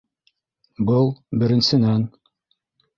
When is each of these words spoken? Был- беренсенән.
Был- 0.89 1.05
беренсенән. 1.45 2.11